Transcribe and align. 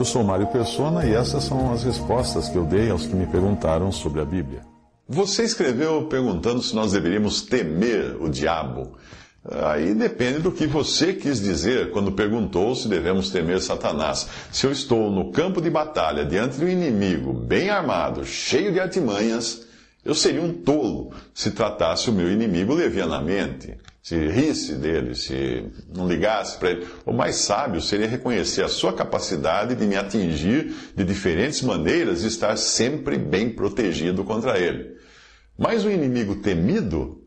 Eu 0.00 0.04
sou 0.06 0.24
Mário 0.24 0.46
Persona 0.46 1.04
e 1.04 1.12
essas 1.12 1.44
são 1.44 1.74
as 1.74 1.84
respostas 1.84 2.48
que 2.48 2.56
eu 2.56 2.64
dei 2.64 2.88
aos 2.88 3.04
que 3.04 3.14
me 3.14 3.26
perguntaram 3.26 3.92
sobre 3.92 4.22
a 4.22 4.24
Bíblia. 4.24 4.62
Você 5.06 5.42
escreveu 5.42 6.06
perguntando 6.06 6.62
se 6.62 6.74
nós 6.74 6.92
deveríamos 6.92 7.42
temer 7.42 8.16
o 8.18 8.26
diabo. 8.26 8.96
Aí 9.44 9.92
depende 9.92 10.38
do 10.38 10.52
que 10.52 10.66
você 10.66 11.12
quis 11.12 11.38
dizer 11.38 11.90
quando 11.90 12.12
perguntou 12.12 12.74
se 12.74 12.88
devemos 12.88 13.28
temer 13.28 13.60
Satanás. 13.60 14.26
Se 14.50 14.66
eu 14.66 14.72
estou 14.72 15.10
no 15.10 15.32
campo 15.32 15.60
de 15.60 15.68
batalha 15.68 16.24
diante 16.24 16.64
um 16.64 16.68
inimigo 16.68 17.34
bem 17.34 17.68
armado, 17.68 18.24
cheio 18.24 18.72
de 18.72 18.80
artimanhas, 18.80 19.66
eu 20.04 20.14
seria 20.14 20.42
um 20.42 20.52
tolo 20.52 21.12
se 21.34 21.50
tratasse 21.50 22.08
o 22.08 22.12
meu 22.12 22.30
inimigo 22.30 22.74
levianamente, 22.74 23.76
se 24.02 24.16
risse 24.28 24.76
dele, 24.76 25.14
se 25.14 25.66
não 25.94 26.08
ligasse 26.08 26.58
para 26.58 26.70
ele. 26.70 26.88
O 27.04 27.12
mais 27.12 27.36
sábio 27.36 27.80
seria 27.80 28.06
reconhecer 28.06 28.64
a 28.64 28.68
sua 28.68 28.94
capacidade 28.94 29.74
de 29.74 29.86
me 29.86 29.96
atingir 29.96 30.74
de 30.96 31.04
diferentes 31.04 31.60
maneiras 31.60 32.22
e 32.22 32.28
estar 32.28 32.56
sempre 32.56 33.18
bem 33.18 33.50
protegido 33.50 34.24
contra 34.24 34.58
ele. 34.58 34.96
Mas 35.58 35.84
o 35.84 35.90
inimigo 35.90 36.36
temido 36.36 37.20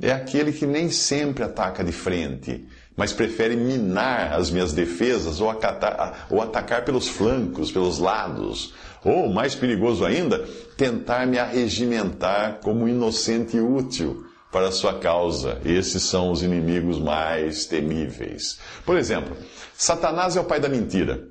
é 0.00 0.12
aquele 0.12 0.52
que 0.52 0.66
nem 0.66 0.90
sempre 0.90 1.42
ataca 1.42 1.82
de 1.82 1.92
frente, 1.92 2.68
mas 2.94 3.12
prefere 3.12 3.56
minar 3.56 4.34
as 4.34 4.50
minhas 4.50 4.72
defesas 4.72 5.40
ou, 5.40 5.50
acatar, 5.50 6.26
ou 6.30 6.42
atacar 6.42 6.84
pelos 6.84 7.08
flancos, 7.08 7.72
pelos 7.72 7.98
lados. 7.98 8.74
Ou, 9.04 9.28
mais 9.28 9.54
perigoso 9.54 10.04
ainda, 10.04 10.46
tentar 10.76 11.26
me 11.26 11.38
arregimentar 11.38 12.60
como 12.62 12.88
inocente 12.88 13.58
útil 13.58 14.24
para 14.50 14.72
sua 14.72 14.98
causa. 14.98 15.60
Esses 15.64 16.02
são 16.02 16.30
os 16.30 16.42
inimigos 16.42 16.98
mais 16.98 17.66
temíveis. 17.66 18.58
Por 18.84 18.96
exemplo, 18.96 19.36
Satanás 19.74 20.36
é 20.36 20.40
o 20.40 20.44
pai 20.44 20.60
da 20.60 20.68
mentira. 20.68 21.26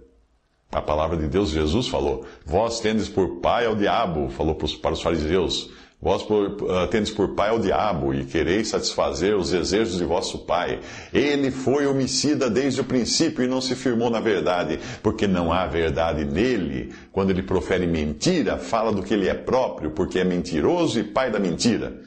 A 0.72 0.82
palavra 0.82 1.16
de 1.18 1.28
Deus, 1.28 1.50
Jesus 1.50 1.88
falou: 1.88 2.26
Vós 2.46 2.80
tendes 2.80 3.08
por 3.08 3.40
pai 3.40 3.66
ao 3.66 3.76
diabo, 3.76 4.30
falou 4.30 4.56
para 4.56 4.94
os 4.94 5.02
fariseus. 5.02 5.70
Vós 6.00 6.22
uh, 6.22 6.88
tendes 6.92 7.10
por 7.10 7.34
pai 7.34 7.50
ao 7.50 7.58
diabo 7.58 8.14
e 8.14 8.24
quereis 8.24 8.68
satisfazer 8.68 9.36
os 9.36 9.50
desejos 9.50 9.98
de 9.98 10.06
vosso 10.06 10.40
pai. 10.46 10.80
Ele 11.12 11.50
foi 11.50 11.88
homicida 11.88 12.52
desde 12.52 12.82
o 12.82 12.84
princípio 12.84 13.44
e 13.44 13.48
não 13.48 13.60
se 13.60 13.76
firmou 13.76 14.10
na 14.10 14.20
verdade, 14.20 14.80
porque 15.02 15.26
não 15.26 15.52
há 15.52 15.66
verdade 15.66 16.24
nele. 16.24 16.94
Quando 17.12 17.32
ele 17.32 17.42
profere 17.42 17.88
mentira, 17.88 18.58
fala 18.58 18.92
do 18.92 19.02
que 19.02 19.14
ele 19.14 19.28
é 19.28 19.34
próprio, 19.34 19.90
porque 19.90 20.20
é 20.20 20.24
mentiroso 20.24 21.00
e 21.00 21.04
pai 21.04 21.32
da 21.32 21.40
mentira. 21.40 22.00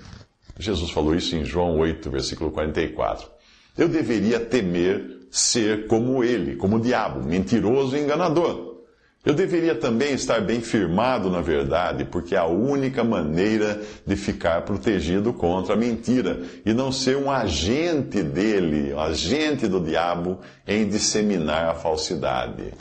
Jesus 0.56 0.91
falou 0.92 1.14
isso 1.14 1.34
em 1.34 1.44
João 1.44 1.77
8, 1.78 2.11
versículo 2.11 2.52
44. 2.52 3.27
Eu 3.77 3.88
deveria 3.88 4.38
temer 4.38 5.27
ser 5.33 5.88
como 5.88 6.22
ele, 6.22 6.55
como 6.55 6.77
o 6.77 6.80
diabo, 6.80 7.24
mentiroso 7.24 7.96
e 7.96 8.00
enganador. 8.00 8.70
Eu 9.23 9.35
deveria 9.35 9.75
também 9.75 10.15
estar 10.15 10.41
bem 10.41 10.63
firmado 10.63 11.29
na 11.29 11.43
verdade, 11.43 12.07
porque 12.07 12.35
é 12.35 12.39
a 12.39 12.47
única 12.47 13.05
maneira 13.05 13.79
de 14.07 14.17
ficar 14.17 14.63
protegido 14.63 15.31
contra 15.35 15.75
a 15.75 15.77
mentira 15.77 16.41
e 16.64 16.73
não 16.73 16.91
ser 16.91 17.19
um 17.19 17.30
agente 17.30 18.23
dele, 18.23 18.95
um 18.95 19.01
agente 19.01 19.69
do 19.69 19.79
diabo 19.79 20.39
em 20.67 20.89
disseminar 20.89 21.69
a 21.69 21.75
falsidade. 21.75 22.73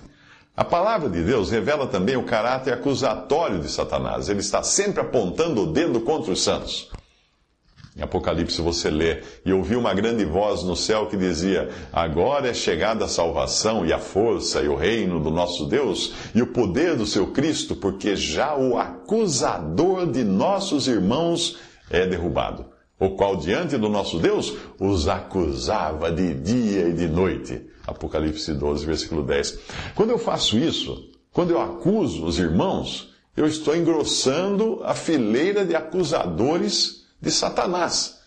A 0.56 0.64
palavra 0.64 1.10
de 1.10 1.22
Deus 1.24 1.52
revela 1.52 1.88
também 1.88 2.16
o 2.16 2.24
caráter 2.24 2.74
acusatório 2.74 3.60
de 3.60 3.70
Satanás. 3.70 4.30
Ele 4.30 4.40
está 4.40 4.64
sempre 4.64 5.02
apontando 5.02 5.64
o 5.64 5.74
dedo 5.74 6.00
contra 6.02 6.32
os 6.32 6.42
santos. 6.42 6.90
Em 8.00 8.04
Apocalipse 8.04 8.62
você 8.62 8.90
lê: 8.90 9.22
E 9.46 9.52
ouvi 9.52 9.76
uma 9.76 9.94
grande 9.94 10.24
voz 10.24 10.64
no 10.64 10.76
céu 10.76 11.08
que 11.08 11.18
dizia: 11.18 11.70
Agora 11.92 12.48
é 12.48 12.54
chegada 12.54 13.04
a 13.04 13.10
salvação 13.10 13.86
e 13.86 13.92
a 13.92 14.00
força 14.00 14.62
e 14.62 14.70
o 14.70 14.76
reino 14.76 15.20
do 15.20 15.30
nosso 15.30 15.66
Deus 15.66 16.14
e 16.34 16.42
o 16.42 16.48
poder 16.48 16.96
do 16.96 17.06
seu 17.06 17.28
Cristo, 17.28 17.76
porque 17.76 18.16
já 18.16 18.56
o 18.56 18.78
acusador 18.78 20.10
de 20.10 20.24
nossos 20.24 20.88
irmãos 20.88 21.58
é 21.90 22.06
derrubado, 22.08 22.68
o 22.98 23.10
qual 23.10 23.36
diante 23.36 23.78
do 23.78 23.90
nosso 23.90 24.18
Deus 24.18 24.56
os 24.80 25.10
acusava 25.10 26.10
de 26.10 26.34
dia 26.36 26.88
e 26.88 26.94
de 26.94 27.08
noite. 27.08 27.68
Apocalipse 27.86 28.54
12, 28.54 28.86
versículo 28.86 29.24
10. 29.24 29.60
Quando 29.94 30.12
eu 30.12 30.18
faço 30.18 30.58
isso, 30.58 31.10
quando 31.34 31.52
eu 31.52 31.60
acuso 31.60 32.24
os 32.24 32.40
irmãos, 32.40 33.14
eu 33.36 33.46
estou 33.46 33.76
engrossando 33.76 34.80
a 34.86 34.94
fileira 34.94 35.66
de 35.66 35.76
acusadores 35.76 37.00
de 37.22 37.32
Satanás. 37.32 38.20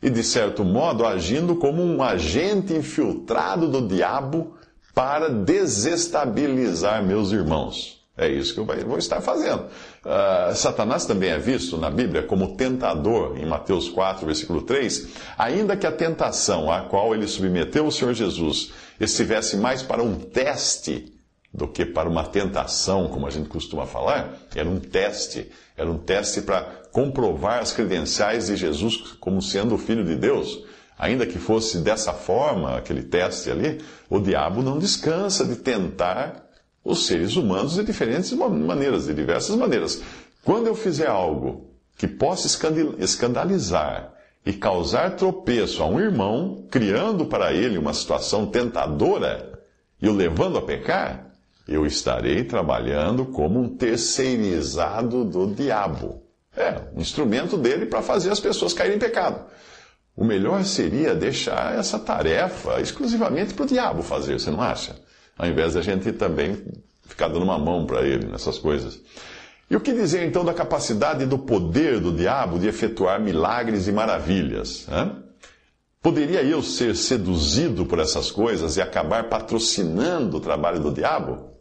E, 0.00 0.08
de 0.08 0.22
certo 0.22 0.64
modo, 0.64 1.04
agindo 1.04 1.56
como 1.56 1.82
um 1.82 2.02
agente 2.02 2.72
infiltrado 2.72 3.68
do 3.68 3.86
diabo 3.86 4.56
para 4.94 5.28
desestabilizar 5.28 7.04
meus 7.04 7.32
irmãos. 7.32 7.98
É 8.16 8.28
isso 8.28 8.52
que 8.52 8.58
eu 8.58 8.64
vou 8.64 8.98
estar 8.98 9.20
fazendo. 9.20 9.66
Uh, 10.04 10.52
Satanás 10.54 11.06
também 11.06 11.30
é 11.30 11.38
visto 11.38 11.76
na 11.76 11.88
Bíblia 11.88 12.24
como 12.24 12.56
tentador, 12.56 13.38
em 13.38 13.46
Mateus 13.46 13.88
4, 13.88 14.26
versículo 14.26 14.62
3, 14.62 15.08
ainda 15.38 15.76
que 15.76 15.86
a 15.86 15.92
tentação 15.92 16.70
a 16.70 16.80
qual 16.80 17.14
ele 17.14 17.28
submeteu 17.28 17.86
o 17.86 17.92
Senhor 17.92 18.12
Jesus 18.12 18.72
estivesse 18.98 19.56
mais 19.56 19.82
para 19.82 20.02
um 20.02 20.16
teste 20.16 21.17
do 21.58 21.66
que 21.66 21.84
para 21.84 22.08
uma 22.08 22.24
tentação, 22.24 23.08
como 23.08 23.26
a 23.26 23.30
gente 23.30 23.48
costuma 23.48 23.84
falar, 23.84 24.38
era 24.54 24.68
um 24.68 24.78
teste. 24.78 25.50
Era 25.76 25.90
um 25.90 25.98
teste 25.98 26.40
para 26.40 26.62
comprovar 26.92 27.58
as 27.58 27.72
credenciais 27.72 28.46
de 28.46 28.56
Jesus 28.56 28.96
como 29.20 29.42
sendo 29.42 29.74
o 29.74 29.78
Filho 29.78 30.04
de 30.04 30.14
Deus. 30.14 30.64
Ainda 30.96 31.26
que 31.26 31.38
fosse 31.38 31.78
dessa 31.78 32.12
forma, 32.12 32.76
aquele 32.76 33.02
teste 33.02 33.50
ali, 33.50 33.80
o 34.08 34.18
diabo 34.18 34.62
não 34.62 34.78
descansa 34.78 35.44
de 35.44 35.56
tentar 35.56 36.48
os 36.84 37.06
seres 37.06 37.36
humanos 37.36 37.74
de 37.74 37.84
diferentes 37.84 38.32
maneiras, 38.32 39.06
de 39.06 39.14
diversas 39.14 39.54
maneiras. 39.54 40.02
Quando 40.44 40.68
eu 40.68 40.74
fizer 40.74 41.08
algo 41.08 41.70
que 41.96 42.06
possa 42.06 42.48
escandalizar 42.98 44.12
e 44.46 44.52
causar 44.52 45.16
tropeço 45.16 45.82
a 45.82 45.86
um 45.86 46.00
irmão, 46.00 46.64
criando 46.70 47.26
para 47.26 47.52
ele 47.52 47.76
uma 47.76 47.92
situação 47.92 48.46
tentadora 48.46 49.60
e 50.00 50.08
o 50.08 50.12
levando 50.12 50.58
a 50.58 50.62
pecar, 50.62 51.27
eu 51.68 51.84
estarei 51.84 52.42
trabalhando 52.44 53.26
como 53.26 53.60
um 53.60 53.68
terceirizado 53.68 55.22
do 55.22 55.46
diabo. 55.46 56.22
É, 56.56 56.80
um 56.96 57.00
instrumento 57.00 57.58
dele 57.58 57.84
para 57.86 58.00
fazer 58.00 58.30
as 58.30 58.40
pessoas 58.40 58.72
caírem 58.72 58.96
em 58.96 59.00
pecado. 59.00 59.44
O 60.16 60.24
melhor 60.24 60.64
seria 60.64 61.14
deixar 61.14 61.78
essa 61.78 61.98
tarefa 61.98 62.80
exclusivamente 62.80 63.54
para 63.54 63.64
o 63.64 63.68
diabo 63.68 64.02
fazer, 64.02 64.40
você 64.40 64.50
não 64.50 64.62
acha? 64.62 64.96
Ao 65.36 65.46
invés 65.46 65.74
da 65.74 65.82
gente 65.82 66.10
também 66.10 66.56
ficar 67.06 67.28
dando 67.28 67.44
uma 67.44 67.58
mão 67.58 67.86
para 67.86 68.02
ele 68.02 68.26
nessas 68.26 68.58
coisas. 68.58 68.98
E 69.70 69.76
o 69.76 69.80
que 69.80 69.92
dizer 69.92 70.26
então 70.26 70.44
da 70.44 70.54
capacidade 70.54 71.22
e 71.22 71.26
do 71.26 71.38
poder 71.38 72.00
do 72.00 72.10
diabo 72.10 72.58
de 72.58 72.66
efetuar 72.66 73.20
milagres 73.20 73.86
e 73.86 73.92
maravilhas? 73.92 74.88
Hein? 74.90 75.22
Poderia 76.02 76.42
eu 76.42 76.62
ser 76.62 76.96
seduzido 76.96 77.84
por 77.84 77.98
essas 77.98 78.30
coisas 78.30 78.76
e 78.76 78.80
acabar 78.80 79.28
patrocinando 79.28 80.38
o 80.38 80.40
trabalho 80.40 80.80
do 80.80 80.90
diabo? 80.90 81.57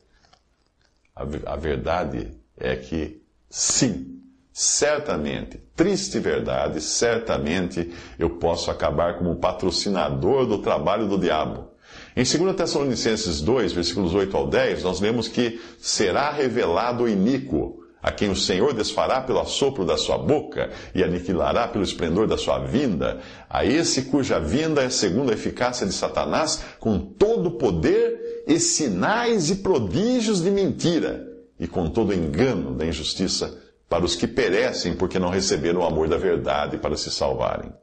A, 1.18 1.54
a 1.54 1.56
verdade 1.56 2.32
é 2.56 2.76
que 2.76 3.24
sim, 3.50 4.22
certamente, 4.54 5.60
triste 5.76 6.20
verdade, 6.20 6.80
certamente 6.80 7.92
eu 8.20 8.32
posso 8.32 8.70
acabar 8.70 9.18
como 9.18 9.38
patrocinador 9.38 10.46
do 10.46 10.60
trabalho 10.60 11.08
do 11.08 11.18
diabo. 11.18 11.72
Em 12.16 12.24
2 12.24 12.56
Tessalonicenses 12.56 13.42
2, 13.42 13.74
versículos 13.74 14.14
8 14.14 14.38
ao 14.38 14.48
10, 14.48 14.84
nós 14.84 15.00
lemos 15.00 15.28
que 15.28 15.60
será 15.80 16.30
revelado 16.32 17.04
o 17.04 17.10
iníquo, 17.10 17.84
a 18.02 18.12
quem 18.12 18.30
o 18.30 18.36
Senhor 18.36 18.74
desfará 18.74 19.22
pelo 19.22 19.40
assopro 19.40 19.84
da 19.84 19.98
sua 19.98 20.20
boca 20.20 20.70
e 20.94 21.04
aniquilará 21.04 21.68
pelo 21.68 21.84
esplendor 21.84 22.28
da 22.28 22.38
sua 22.38 22.60
vinda, 22.60 23.20
a 23.50 23.66
esse 23.66 24.04
cuja 24.04 24.40
vinda 24.40 24.84
é 24.84 24.90
segundo 24.90 25.32
a 25.32 25.34
eficácia 25.34 25.86
de 25.86 25.94
Satanás, 25.94 26.64
com 26.80 27.00
todo 27.00 27.50
o 27.50 27.58
poder 27.58 28.27
e 28.48 28.60
sinais 28.60 29.50
e 29.50 29.58
prodígios 29.58 30.42
de 30.42 30.50
mentira, 30.50 31.28
e 31.60 31.68
com 31.68 31.90
todo 31.90 32.14
engano 32.14 32.74
da 32.74 32.86
injustiça 32.86 33.62
para 33.90 34.06
os 34.06 34.16
que 34.16 34.26
perecem 34.26 34.96
porque 34.96 35.20
não 35.20 35.30
receberam 35.30 35.82
o 35.82 35.86
amor 35.86 36.08
da 36.08 36.18
verdade 36.18 36.78
para 36.78 36.96
se 36.96 37.12
salvarem. 37.12 37.74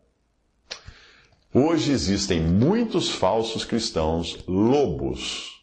Hoje 1.52 1.92
existem 1.92 2.40
muitos 2.40 3.10
falsos 3.10 3.64
cristãos 3.64 4.38
lobos 4.48 5.62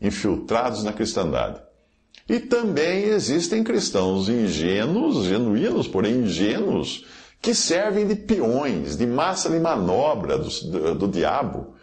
infiltrados 0.00 0.84
na 0.84 0.92
cristandade. 0.92 1.60
E 2.28 2.38
também 2.38 3.04
existem 3.04 3.64
cristãos 3.64 4.28
ingênuos, 4.28 5.24
genuínos, 5.24 5.88
porém 5.88 6.20
ingênuos, 6.20 7.06
que 7.40 7.54
servem 7.54 8.06
de 8.06 8.16
peões, 8.16 8.96
de 8.96 9.06
massa 9.06 9.48
de 9.48 9.58
manobra 9.58 10.38
do, 10.38 10.48
do, 10.48 10.94
do 10.94 11.08
diabo, 11.08 11.74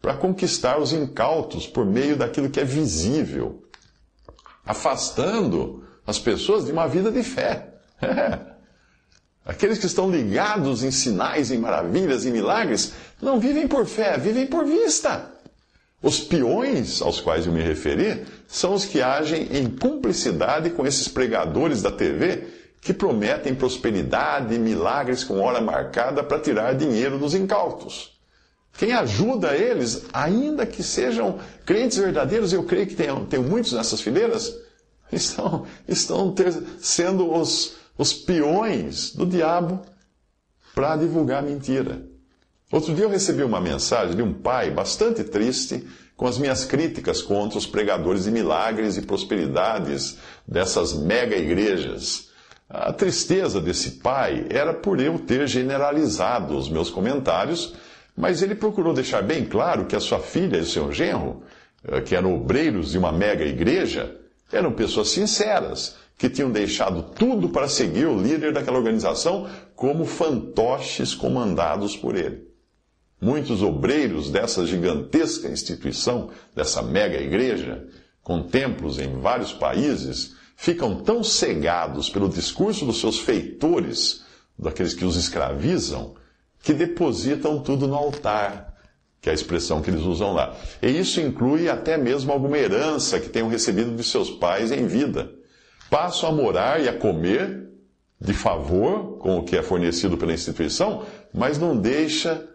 para 0.00 0.14
conquistar 0.14 0.78
os 0.78 0.92
incautos 0.92 1.66
por 1.66 1.84
meio 1.84 2.16
daquilo 2.16 2.48
que 2.48 2.60
é 2.60 2.64
visível, 2.64 3.62
afastando 4.64 5.84
as 6.06 6.18
pessoas 6.18 6.64
de 6.64 6.72
uma 6.72 6.86
vida 6.86 7.10
de 7.10 7.22
fé. 7.22 7.74
Aqueles 9.44 9.78
que 9.78 9.86
estão 9.86 10.10
ligados 10.10 10.82
em 10.82 10.90
sinais, 10.90 11.50
em 11.50 11.58
maravilhas, 11.58 12.24
em 12.24 12.30
milagres, 12.30 12.92
não 13.20 13.40
vivem 13.40 13.66
por 13.66 13.86
fé, 13.86 14.16
vivem 14.16 14.46
por 14.46 14.64
vista. 14.64 15.30
Os 16.02 16.20
peões 16.20 17.02
aos 17.02 17.20
quais 17.20 17.46
eu 17.46 17.52
me 17.52 17.60
referi 17.60 18.24
são 18.48 18.74
os 18.74 18.84
que 18.84 19.02
agem 19.02 19.48
em 19.52 19.68
cumplicidade 19.68 20.70
com 20.70 20.86
esses 20.86 21.08
pregadores 21.08 21.82
da 21.82 21.90
TV 21.90 22.46
que 22.80 22.94
prometem 22.94 23.54
prosperidade 23.54 24.54
e 24.54 24.58
milagres 24.58 25.22
com 25.22 25.40
hora 25.40 25.60
marcada 25.60 26.22
para 26.22 26.40
tirar 26.40 26.74
dinheiro 26.74 27.18
dos 27.18 27.34
incautos. 27.34 28.18
Quem 28.76 28.92
ajuda 28.92 29.56
eles, 29.56 30.06
ainda 30.12 30.64
que 30.64 30.82
sejam 30.82 31.38
crentes 31.66 31.98
verdadeiros, 31.98 32.52
eu 32.52 32.64
creio 32.64 32.86
que 32.86 32.94
tem, 32.94 33.08
tem 33.26 33.40
muitos 33.40 33.72
nessas 33.72 34.00
fileiras, 34.00 34.56
estão, 35.12 35.66
estão 35.86 36.32
ter, 36.32 36.52
sendo 36.78 37.32
os, 37.32 37.76
os 37.98 38.12
peões 38.12 39.14
do 39.14 39.26
diabo 39.26 39.82
para 40.74 40.96
divulgar 40.96 41.42
mentira. 41.42 42.02
Outro 42.72 42.94
dia 42.94 43.04
eu 43.04 43.10
recebi 43.10 43.42
uma 43.42 43.60
mensagem 43.60 44.14
de 44.14 44.22
um 44.22 44.32
pai 44.32 44.70
bastante 44.70 45.24
triste 45.24 45.86
com 46.16 46.26
as 46.26 46.38
minhas 46.38 46.64
críticas 46.64 47.20
contra 47.20 47.58
os 47.58 47.66
pregadores 47.66 48.24
de 48.24 48.30
milagres 48.30 48.96
e 48.96 49.02
prosperidades 49.02 50.18
dessas 50.46 50.92
mega 50.92 51.36
igrejas. 51.36 52.28
A 52.68 52.92
tristeza 52.92 53.60
desse 53.60 53.92
pai 54.02 54.46
era 54.48 54.72
por 54.72 55.00
eu 55.00 55.18
ter 55.18 55.48
generalizado 55.48 56.56
os 56.56 56.68
meus 56.68 56.88
comentários, 56.88 57.74
mas 58.16 58.42
ele 58.42 58.54
procurou 58.54 58.92
deixar 58.92 59.22
bem 59.22 59.44
claro 59.44 59.86
que 59.86 59.96
a 59.96 60.00
sua 60.00 60.18
filha 60.18 60.58
e 60.58 60.60
o 60.60 60.66
seu 60.66 60.92
genro, 60.92 61.42
eh, 61.84 62.00
que 62.00 62.14
eram 62.14 62.34
obreiros 62.34 62.92
de 62.92 62.98
uma 62.98 63.12
mega 63.12 63.44
igreja, 63.44 64.16
eram 64.52 64.72
pessoas 64.72 65.10
sinceras, 65.10 65.96
que 66.18 66.28
tinham 66.28 66.50
deixado 66.50 67.02
tudo 67.14 67.48
para 67.48 67.66
seguir 67.66 68.06
o 68.06 68.20
líder 68.20 68.52
daquela 68.52 68.76
organização 68.76 69.48
como 69.74 70.04
fantoches 70.04 71.14
comandados 71.14 71.96
por 71.96 72.14
ele. 72.14 72.46
Muitos 73.18 73.62
obreiros 73.62 74.30
dessa 74.30 74.66
gigantesca 74.66 75.48
instituição, 75.48 76.28
dessa 76.54 76.82
mega 76.82 77.18
igreja, 77.18 77.86
com 78.22 78.42
templos 78.42 78.98
em 78.98 79.18
vários 79.18 79.52
países, 79.52 80.34
ficam 80.56 81.02
tão 81.02 81.24
cegados 81.24 82.10
pelo 82.10 82.28
discurso 82.28 82.84
dos 82.84 83.00
seus 83.00 83.18
feitores, 83.18 84.22
daqueles 84.58 84.92
que 84.92 85.06
os 85.06 85.16
escravizam, 85.16 86.14
que 86.62 86.72
depositam 86.72 87.60
tudo 87.60 87.86
no 87.86 87.94
altar, 87.94 88.74
que 89.20 89.28
é 89.28 89.32
a 89.32 89.34
expressão 89.34 89.82
que 89.82 89.90
eles 89.90 90.02
usam 90.02 90.32
lá. 90.32 90.56
E 90.82 90.88
isso 90.88 91.20
inclui 91.20 91.68
até 91.68 91.96
mesmo 91.96 92.32
alguma 92.32 92.58
herança 92.58 93.20
que 93.20 93.28
tenham 93.28 93.48
recebido 93.48 93.94
de 93.94 94.04
seus 94.04 94.30
pais 94.30 94.70
em 94.70 94.86
vida. 94.86 95.30
Passam 95.90 96.28
a 96.28 96.32
morar 96.32 96.80
e 96.80 96.88
a 96.88 96.92
comer 96.92 97.68
de 98.20 98.34
favor 98.34 99.18
com 99.18 99.38
o 99.38 99.44
que 99.44 99.56
é 99.56 99.62
fornecido 99.62 100.16
pela 100.16 100.32
instituição, 100.32 101.04
mas 101.32 101.58
não 101.58 101.76
deixa 101.76 102.46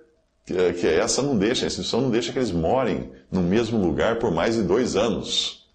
que 0.46 0.88
essa 0.88 1.24
não 1.24 1.36
deixa, 1.36 1.66
a 1.66 1.68
instituição 1.68 2.02
não 2.02 2.12
deixa 2.12 2.32
que 2.32 2.38
eles 2.38 2.52
morem 2.52 3.12
no 3.32 3.42
mesmo 3.42 3.84
lugar 3.84 4.20
por 4.20 4.32
mais 4.32 4.54
de 4.54 4.62
dois 4.62 4.96
anos, 4.96 5.68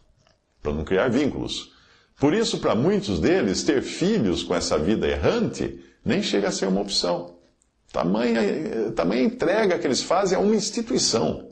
para 0.62 0.72
não 0.72 0.84
criar 0.84 1.08
vínculos. 1.08 1.72
Por 2.20 2.32
isso, 2.32 2.58
para 2.58 2.74
muitos 2.74 3.18
deles, 3.18 3.64
ter 3.64 3.82
filhos 3.82 4.44
com 4.44 4.54
essa 4.54 4.78
vida 4.78 5.08
errante 5.08 5.80
nem 6.04 6.22
chega 6.22 6.48
a 6.48 6.52
ser 6.52 6.66
uma 6.66 6.82
opção. 6.82 7.39
Tamanha, 7.92 8.92
tamanha 8.94 9.22
entrega 9.22 9.78
que 9.78 9.86
eles 9.86 10.02
fazem 10.02 10.38
a 10.38 10.40
uma 10.40 10.54
instituição. 10.54 11.48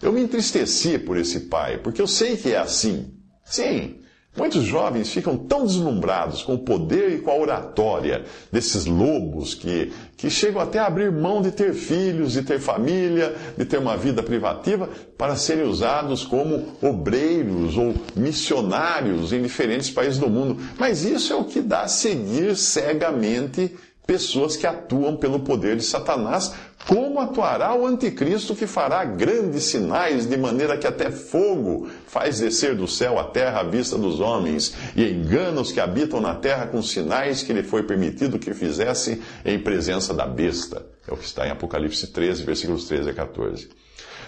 Eu 0.00 0.12
me 0.12 0.20
entristeci 0.20 0.98
por 0.98 1.16
esse 1.16 1.40
pai, 1.40 1.78
porque 1.78 2.00
eu 2.00 2.06
sei 2.06 2.36
que 2.36 2.52
é 2.52 2.58
assim. 2.58 3.14
Sim, 3.44 4.00
Muitos 4.36 4.64
jovens 4.64 5.10
ficam 5.10 5.34
tão 5.34 5.64
deslumbrados 5.64 6.42
com 6.42 6.54
o 6.54 6.58
poder 6.58 7.14
e 7.14 7.18
com 7.20 7.30
a 7.30 7.38
oratória 7.38 8.22
desses 8.52 8.84
lobos 8.84 9.54
que, 9.54 9.90
que 10.14 10.28
chegam 10.28 10.60
até 10.60 10.78
a 10.78 10.86
abrir 10.86 11.10
mão 11.10 11.40
de 11.40 11.50
ter 11.50 11.72
filhos, 11.72 12.34
de 12.34 12.42
ter 12.42 12.60
família, 12.60 13.34
de 13.56 13.64
ter 13.64 13.78
uma 13.78 13.96
vida 13.96 14.22
privativa, 14.22 14.90
para 15.16 15.36
serem 15.36 15.64
usados 15.64 16.22
como 16.22 16.76
obreiros 16.82 17.78
ou 17.78 17.94
missionários 18.14 19.32
em 19.32 19.40
diferentes 19.40 19.90
países 19.90 20.18
do 20.18 20.28
mundo. 20.28 20.60
Mas 20.78 21.02
isso 21.02 21.32
é 21.32 21.36
o 21.36 21.44
que 21.44 21.62
dá 21.62 21.82
a 21.82 21.88
seguir 21.88 22.56
cegamente 22.56 23.74
pessoas 24.06 24.56
que 24.56 24.66
atuam 24.66 25.16
pelo 25.16 25.40
poder 25.40 25.76
de 25.76 25.82
Satanás, 25.82 26.54
como 26.86 27.18
atuará 27.18 27.74
o 27.74 27.84
anticristo 27.84 28.54
que 28.54 28.66
fará 28.66 29.04
grandes 29.04 29.64
sinais, 29.64 30.26
de 30.26 30.36
maneira 30.36 30.78
que 30.78 30.86
até 30.86 31.10
fogo 31.10 31.88
faz 32.06 32.38
descer 32.38 32.76
do 32.76 32.86
céu 32.86 33.18
a 33.18 33.24
terra 33.24 33.60
à 33.60 33.64
vista 33.64 33.98
dos 33.98 34.20
homens, 34.20 34.74
e 34.94 35.04
engana 35.04 35.60
os 35.60 35.72
que 35.72 35.80
habitam 35.80 36.20
na 36.20 36.36
terra 36.36 36.66
com 36.66 36.80
sinais 36.80 37.42
que 37.42 37.52
lhe 37.52 37.64
foi 37.64 37.82
permitido 37.82 38.38
que 38.38 38.54
fizesse 38.54 39.20
em 39.44 39.58
presença 39.58 40.14
da 40.14 40.26
besta. 40.26 40.86
É 41.08 41.12
o 41.12 41.16
que 41.16 41.24
está 41.24 41.46
em 41.46 41.50
Apocalipse 41.50 42.06
13, 42.06 42.44
versículos 42.44 42.86
13 42.86 43.10
a 43.10 43.14
14. 43.14 43.68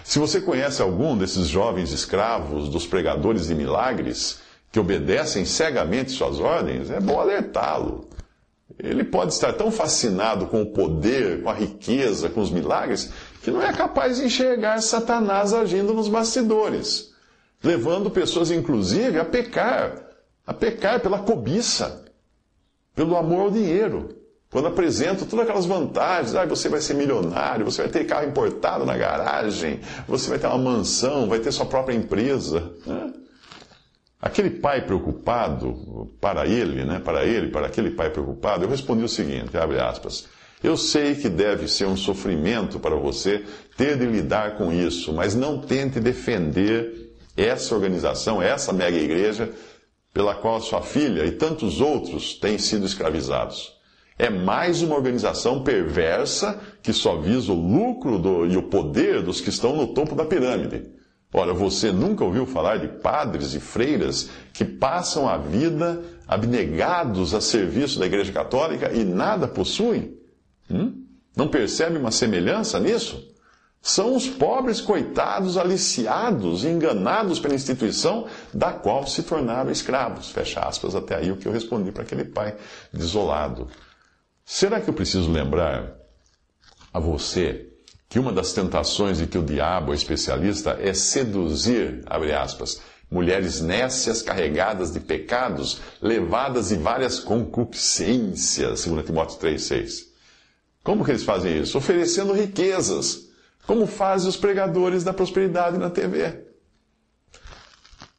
Se 0.03 0.19
você 0.19 0.41
conhece 0.41 0.81
algum 0.81 1.17
desses 1.17 1.47
jovens 1.47 1.91
escravos 1.91 2.67
dos 2.67 2.85
pregadores 2.85 3.47
de 3.47 3.55
milagres, 3.55 4.39
que 4.71 4.79
obedecem 4.79 5.45
cegamente 5.45 6.11
suas 6.11 6.39
ordens, 6.39 6.89
é 6.91 6.99
bom 6.99 7.19
alertá-lo 7.19 8.09
ele 8.81 9.03
pode 9.03 9.33
estar 9.33 9.51
tão 9.53 9.71
fascinado 9.71 10.47
com 10.47 10.61
o 10.61 10.67
poder, 10.67 11.43
com 11.43 11.49
a 11.49 11.53
riqueza, 11.53 12.29
com 12.29 12.39
os 12.39 12.49
milagres, 12.49 13.11
que 13.43 13.51
não 13.51 13.61
é 13.61 13.73
capaz 13.73 14.17
de 14.17 14.25
enxergar 14.25 14.81
Satanás 14.81 15.53
agindo 15.53 15.93
nos 15.93 16.07
bastidores, 16.07 17.13
levando 17.61 18.09
pessoas, 18.09 18.51
inclusive, 18.51 19.19
a 19.19 19.25
pecar, 19.25 19.95
a 20.47 20.53
pecar 20.53 21.01
pela 21.01 21.19
cobiça, 21.19 22.05
pelo 22.95 23.17
amor 23.17 23.41
ao 23.41 23.51
dinheiro. 23.51 24.15
Quando 24.49 24.67
apresenta 24.67 25.25
todas 25.25 25.43
aquelas 25.43 25.65
vantagens, 25.65 26.33
ah, 26.33 26.45
você 26.45 26.69
vai 26.69 26.81
ser 26.81 26.95
milionário, 26.95 27.65
você 27.65 27.83
vai 27.83 27.91
ter 27.91 28.05
carro 28.05 28.27
importado 28.27 28.83
na 28.85 28.97
garagem, 28.97 29.79
você 30.07 30.29
vai 30.29 30.39
ter 30.39 30.47
uma 30.47 30.57
mansão, 30.57 31.27
vai 31.27 31.39
ter 31.39 31.51
sua 31.51 31.67
própria 31.67 31.95
empresa. 31.95 32.71
Né? 32.85 33.13
Aquele 34.21 34.49
pai 34.49 34.85
preocupado, 34.85 36.11
para 36.19 36.45
ele, 36.45 36.83
né, 36.83 36.99
para 36.99 37.25
ele, 37.25 37.47
para 37.47 37.67
aquele 37.67 37.91
pai 37.91 38.09
preocupado, 38.09 38.65
eu 38.65 38.69
respondi 38.69 39.01
o 39.01 39.07
seguinte, 39.07 39.57
abre 39.57 39.79
aspas, 39.79 40.27
eu 40.61 40.75
sei 40.75 41.15
que 41.15 41.29
deve 41.29 41.69
ser 41.69 41.85
um 41.85 41.95
sofrimento 41.95 42.79
para 42.79 42.97
você 42.97 43.45
ter 43.77 43.97
de 43.97 44.05
lidar 44.05 44.57
com 44.57 44.73
isso, 44.73 45.13
mas 45.13 45.35
não 45.35 45.61
tente 45.61 46.01
defender 46.01 47.13
essa 47.37 47.73
organização, 47.73 48.41
essa 48.41 48.73
mega 48.73 48.97
igreja, 48.97 49.53
pela 50.13 50.35
qual 50.35 50.59
sua 50.59 50.81
filha 50.81 51.25
e 51.25 51.31
tantos 51.31 51.79
outros 51.79 52.33
têm 52.33 52.57
sido 52.57 52.85
escravizados. 52.85 53.73
É 54.17 54.29
mais 54.29 54.81
uma 54.81 54.95
organização 54.95 55.63
perversa 55.63 56.59
que 56.83 56.91
só 56.91 57.15
visa 57.15 57.53
o 57.53 57.55
lucro 57.55 58.19
do, 58.19 58.45
e 58.45 58.57
o 58.57 58.63
poder 58.63 59.21
dos 59.21 59.39
que 59.39 59.49
estão 59.49 59.77
no 59.77 59.93
topo 59.93 60.13
da 60.13 60.25
pirâmide. 60.25 60.98
Ora, 61.31 61.53
você 61.53 61.91
nunca 61.91 62.23
ouviu 62.23 62.45
falar 62.45 62.77
de 62.77 62.87
padres 62.87 63.53
e 63.53 63.59
freiras 63.59 64.29
que 64.51 64.65
passam 64.65 65.29
a 65.29 65.37
vida 65.37 66.01
abnegados 66.27 67.33
a 67.35 67.41
serviço 67.41 67.99
da 67.99 68.07
Igreja 68.07 68.33
Católica 68.33 68.91
e 68.91 69.03
nada 69.03 69.47
possuem? 69.47 70.17
Hum? 70.69 71.05
Não 71.35 71.47
percebe 71.47 71.97
uma 71.97 72.09
semelhança 72.09 72.79
nisso? 72.79 73.29
São 73.81 74.15
os 74.15 74.27
pobres 74.27 74.81
coitados 74.81 75.55
aliciados, 75.55 76.65
enganados 76.65 77.39
pela 77.39 77.55
instituição 77.55 78.27
da 78.53 78.73
qual 78.73 79.07
se 79.07 79.23
tornaram 79.23 79.71
escravos. 79.71 80.31
Fecha 80.31 80.59
aspas, 80.61 80.95
até 80.95 81.15
aí 81.15 81.31
o 81.31 81.37
que 81.37 81.47
eu 81.47 81.51
respondi 81.51 81.91
para 81.91 82.03
aquele 82.03 82.25
pai 82.25 82.57
desolado. 82.91 83.69
Será 84.43 84.81
que 84.81 84.89
eu 84.89 84.93
preciso 84.93 85.31
lembrar 85.31 85.95
a 86.91 86.99
você 86.99 87.68
que 88.09 88.17
uma 88.17 88.33
das 88.33 88.51
tentações 88.53 89.19
de 89.19 89.27
que 89.27 89.37
o 89.37 89.43
diabo 89.43 89.93
é 89.93 89.95
especialista 89.95 90.75
é 90.81 90.93
seduzir, 90.95 92.01
abre 92.07 92.33
aspas, 92.33 92.81
mulheres 93.09 93.61
nécias 93.61 94.23
carregadas 94.23 94.91
de 94.91 94.99
pecados, 94.99 95.79
levadas 96.01 96.69
de 96.69 96.75
várias 96.75 97.19
concupiscências, 97.19 98.79
segundo 98.81 99.03
Timóteo 99.03 99.37
3,6. 99.39 100.07
Como 100.83 101.05
que 101.05 101.11
eles 101.11 101.23
fazem 101.23 101.61
isso? 101.61 101.77
Oferecendo 101.77 102.33
riquezas, 102.33 103.29
como 103.67 103.85
fazem 103.85 104.27
os 104.27 104.37
pregadores 104.37 105.03
da 105.03 105.13
prosperidade 105.13 105.77
na 105.77 105.91
TV. 105.91 106.45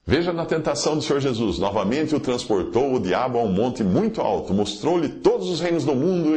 Veja 0.07 0.33
na 0.33 0.47
tentação 0.47 0.97
do 0.97 1.03
Senhor 1.03 1.21
Jesus, 1.21 1.59
novamente 1.59 2.15
o 2.15 2.21
transportou 2.21 2.95
o 2.95 3.01
diabo 3.01 3.39
a 3.39 3.43
um 3.43 3.53
monte 3.53 3.83
muito 3.83 4.21
alto, 4.21 4.55
mostrou-lhe 4.55 5.09
todos 5.09 5.49
os 5.49 5.61
reinos 5.61 5.85
do 5.85 5.95
mundo 5.95 6.35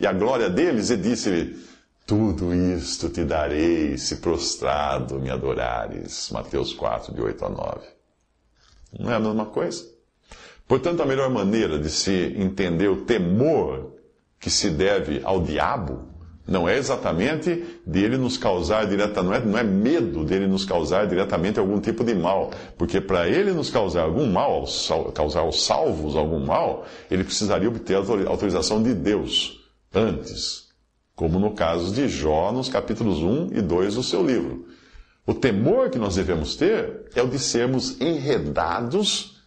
e 0.00 0.06
a 0.06 0.12
glória 0.12 0.50
deles 0.50 0.90
e 0.90 0.96
disse-lhe, 0.96 1.73
tudo 2.06 2.54
isto 2.54 3.08
te 3.08 3.24
darei 3.24 3.96
se 3.96 4.16
prostrado 4.16 5.18
me 5.18 5.30
adorares. 5.30 6.30
Mateus 6.30 6.72
4, 6.74 7.14
de 7.14 7.20
8 7.20 7.44
a 7.44 7.48
9. 7.48 7.80
Não 8.98 9.10
é 9.10 9.14
a 9.14 9.20
mesma 9.20 9.46
coisa? 9.46 9.84
Portanto, 10.66 11.02
a 11.02 11.06
melhor 11.06 11.30
maneira 11.30 11.78
de 11.78 11.90
se 11.90 12.34
entender 12.36 12.88
o 12.88 13.04
temor 13.04 13.92
que 14.38 14.50
se 14.50 14.70
deve 14.70 15.20
ao 15.24 15.42
diabo 15.42 16.14
não 16.46 16.68
é 16.68 16.76
exatamente 16.76 17.80
dele 17.86 18.18
nos 18.18 18.36
causar 18.36 18.86
direta, 18.86 19.22
não 19.22 19.32
é, 19.32 19.40
não 19.40 19.58
é 19.58 19.62
medo 19.62 20.24
dele 20.24 20.46
nos 20.46 20.64
causar 20.64 21.06
diretamente 21.06 21.58
algum 21.58 21.80
tipo 21.80 22.04
de 22.04 22.14
mal, 22.14 22.50
porque 22.76 23.00
para 23.00 23.26
ele 23.26 23.52
nos 23.52 23.70
causar 23.70 24.02
algum 24.02 24.26
mal, 24.30 24.64
causar 25.14 25.40
aos 25.40 25.64
salvos 25.64 26.14
algum 26.14 26.44
mal, 26.44 26.84
ele 27.10 27.24
precisaria 27.24 27.68
obter 27.68 27.96
a 27.96 28.28
autorização 28.28 28.82
de 28.82 28.92
Deus 28.92 29.58
antes, 29.94 30.64
como 31.14 31.38
no 31.38 31.52
caso 31.52 31.92
de 31.92 32.08
Jó 32.08 32.50
nos 32.52 32.68
capítulos 32.68 33.18
1 33.18 33.50
e 33.52 33.62
2 33.62 33.94
do 33.94 34.02
seu 34.02 34.24
livro. 34.24 34.66
O 35.26 35.32
temor 35.32 35.90
que 35.90 35.98
nós 35.98 36.16
devemos 36.16 36.56
ter 36.56 37.08
é 37.14 37.22
o 37.22 37.28
de 37.28 37.38
sermos 37.38 38.00
enredados 38.00 39.42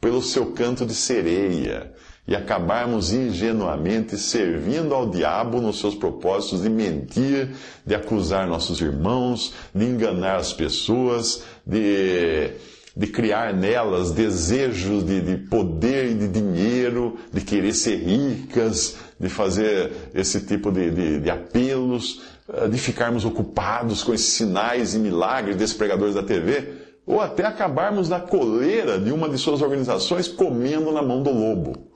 pelo 0.00 0.22
seu 0.22 0.52
canto 0.52 0.86
de 0.86 0.94
sereia 0.94 1.92
e 2.26 2.36
acabarmos 2.36 3.12
ingenuamente 3.12 4.16
servindo 4.16 4.94
ao 4.94 5.08
diabo 5.08 5.60
nos 5.60 5.80
seus 5.80 5.94
propósitos 5.94 6.62
de 6.62 6.68
mentir, 6.68 7.50
de 7.84 7.94
acusar 7.94 8.46
nossos 8.46 8.80
irmãos, 8.80 9.54
de 9.74 9.84
enganar 9.84 10.36
as 10.36 10.52
pessoas, 10.52 11.42
de, 11.66 12.52
de 12.98 13.06
criar 13.06 13.54
nelas 13.54 14.10
desejos 14.10 15.06
de, 15.06 15.20
de 15.20 15.36
poder 15.46 16.10
e 16.10 16.14
de 16.14 16.26
dinheiro, 16.26 17.16
de 17.32 17.40
querer 17.40 17.72
ser 17.72 17.96
ricas, 17.96 18.96
de 19.20 19.28
fazer 19.28 19.92
esse 20.12 20.40
tipo 20.40 20.72
de, 20.72 20.90
de, 20.90 21.20
de 21.20 21.30
apelos, 21.30 22.22
eh, 22.52 22.66
de 22.66 22.76
ficarmos 22.76 23.24
ocupados 23.24 24.02
com 24.02 24.12
esses 24.12 24.32
sinais 24.32 24.94
e 24.94 24.98
milagres 24.98 25.54
desses 25.54 25.76
pregadores 25.76 26.16
da 26.16 26.24
TV, 26.24 26.72
ou 27.06 27.20
até 27.20 27.46
acabarmos 27.46 28.08
na 28.08 28.18
coleira 28.18 28.98
de 28.98 29.12
uma 29.12 29.28
de 29.28 29.38
suas 29.38 29.62
organizações 29.62 30.26
comendo 30.26 30.90
na 30.90 31.00
mão 31.00 31.22
do 31.22 31.30
lobo 31.30 31.87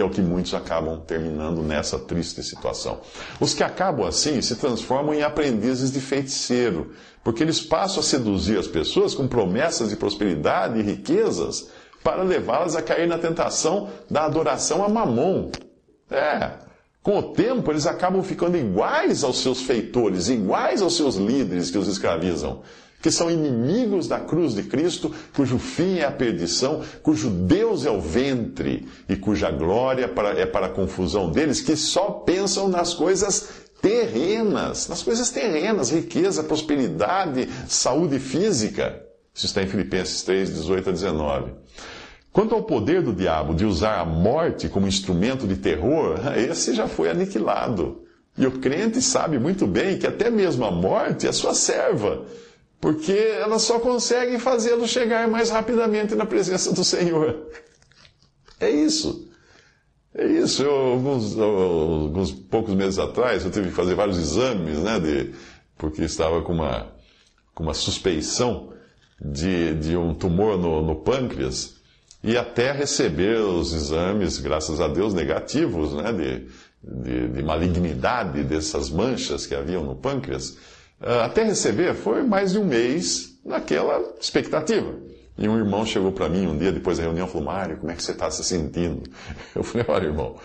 que 0.00 0.02
é 0.02 0.04
o 0.06 0.08
que 0.08 0.22
muitos 0.22 0.54
acabam 0.54 0.98
terminando 0.98 1.62
nessa 1.62 1.98
triste 1.98 2.42
situação. 2.42 3.00
Os 3.38 3.52
que 3.52 3.62
acabam 3.62 4.06
assim 4.06 4.40
se 4.40 4.56
transformam 4.56 5.14
em 5.14 5.22
aprendizes 5.22 5.92
de 5.92 6.00
feiticeiro, 6.00 6.92
porque 7.22 7.42
eles 7.42 7.60
passam 7.60 8.00
a 8.00 8.02
seduzir 8.02 8.58
as 8.58 8.66
pessoas 8.66 9.14
com 9.14 9.28
promessas 9.28 9.90
de 9.90 9.96
prosperidade 9.96 10.78
e 10.78 10.82
riquezas 10.82 11.68
para 12.02 12.22
levá-las 12.22 12.74
a 12.76 12.80
cair 12.80 13.06
na 13.06 13.18
tentação 13.18 13.90
da 14.10 14.24
adoração 14.24 14.82
a 14.82 14.88
mamon. 14.88 15.50
É. 16.10 16.52
Com 17.02 17.18
o 17.18 17.34
tempo, 17.34 17.70
eles 17.70 17.86
acabam 17.86 18.22
ficando 18.22 18.56
iguais 18.56 19.22
aos 19.22 19.42
seus 19.42 19.60
feitores, 19.60 20.30
iguais 20.30 20.80
aos 20.80 20.96
seus 20.96 21.16
líderes 21.16 21.70
que 21.70 21.76
os 21.76 21.88
escravizam 21.88 22.62
que 23.00 23.10
são 23.10 23.30
inimigos 23.30 24.06
da 24.06 24.20
cruz 24.20 24.54
de 24.54 24.64
Cristo, 24.64 25.12
cujo 25.34 25.58
fim 25.58 25.98
é 25.98 26.04
a 26.04 26.10
perdição, 26.10 26.82
cujo 27.02 27.30
Deus 27.30 27.86
é 27.86 27.90
o 27.90 28.00
ventre 28.00 28.86
e 29.08 29.16
cuja 29.16 29.50
glória 29.50 30.10
é 30.36 30.46
para 30.46 30.66
a 30.66 30.70
confusão 30.70 31.30
deles, 31.30 31.60
que 31.60 31.76
só 31.76 32.10
pensam 32.10 32.68
nas 32.68 32.92
coisas 32.92 33.48
terrenas, 33.80 34.88
nas 34.88 35.02
coisas 35.02 35.30
terrenas, 35.30 35.90
riqueza, 35.90 36.42
prosperidade, 36.42 37.48
saúde 37.66 38.18
física. 38.18 39.02
Isso 39.34 39.46
está 39.46 39.62
em 39.62 39.66
Filipenses 39.66 40.22
3, 40.22 40.50
18 40.50 40.90
a 40.90 40.92
19. 40.92 41.52
Quanto 42.32 42.54
ao 42.54 42.62
poder 42.62 43.02
do 43.02 43.12
diabo 43.12 43.54
de 43.54 43.64
usar 43.64 43.98
a 43.98 44.04
morte 44.04 44.68
como 44.68 44.86
instrumento 44.86 45.46
de 45.46 45.56
terror, 45.56 46.20
esse 46.36 46.74
já 46.74 46.86
foi 46.86 47.10
aniquilado. 47.10 48.02
E 48.36 48.46
o 48.46 48.60
crente 48.60 49.00
sabe 49.02 49.38
muito 49.38 49.66
bem 49.66 49.98
que 49.98 50.06
até 50.06 50.30
mesmo 50.30 50.64
a 50.64 50.70
morte 50.70 51.26
é 51.26 51.32
sua 51.32 51.54
serva 51.54 52.24
porque 52.80 53.12
ela 53.12 53.58
só 53.58 53.78
consegue 53.78 54.38
fazê-lo 54.38 54.88
chegar 54.88 55.28
mais 55.28 55.50
rapidamente 55.50 56.14
na 56.14 56.24
presença 56.24 56.72
do 56.72 56.82
Senhor. 56.82 57.46
É 58.58 58.70
isso. 58.70 59.28
É 60.14 60.26
isso. 60.26 60.62
Eu, 60.62 60.74
alguns, 60.74 61.38
alguns 61.38 62.32
poucos 62.32 62.74
meses 62.74 62.98
atrás, 62.98 63.44
eu 63.44 63.50
tive 63.50 63.68
que 63.68 63.74
fazer 63.74 63.94
vários 63.94 64.18
exames, 64.18 64.78
né, 64.78 64.98
de, 64.98 65.34
porque 65.76 66.02
estava 66.02 66.42
com 66.42 66.54
uma, 66.54 66.92
com 67.54 67.62
uma 67.62 67.74
suspeição 67.74 68.72
de, 69.20 69.74
de 69.74 69.96
um 69.96 70.14
tumor 70.14 70.58
no, 70.58 70.82
no 70.82 70.96
pâncreas, 70.96 71.76
e 72.22 72.36
até 72.36 72.72
receber 72.72 73.38
os 73.40 73.72
exames, 73.72 74.38
graças 74.38 74.80
a 74.80 74.88
Deus, 74.88 75.14
negativos, 75.14 75.92
né, 75.94 76.12
de, 76.12 76.46
de, 76.82 77.28
de 77.28 77.42
malignidade 77.42 78.42
dessas 78.42 78.90
manchas 78.90 79.46
que 79.46 79.54
haviam 79.54 79.84
no 79.84 79.96
pâncreas. 79.96 80.56
Ah, 81.00 81.24
até 81.24 81.42
receber 81.42 81.94
foi 81.94 82.22
mais 82.22 82.52
de 82.52 82.58
um 82.58 82.64
mês 82.64 83.38
naquela 83.44 84.14
expectativa. 84.20 84.94
E 85.38 85.48
um 85.48 85.56
irmão 85.56 85.86
chegou 85.86 86.12
para 86.12 86.28
mim 86.28 86.46
um 86.46 86.58
dia 86.58 86.70
depois 86.70 86.98
da 86.98 87.04
reunião 87.04 87.26
e 87.26 87.30
falou: 87.30 87.46
Mário, 87.46 87.78
como 87.78 87.90
é 87.90 87.94
que 87.94 88.02
você 88.02 88.12
está 88.12 88.30
se 88.30 88.44
sentindo? 88.44 89.02
Eu 89.56 89.62
falei: 89.62 89.86
Olha, 89.88 90.06
irmão, 90.06 90.36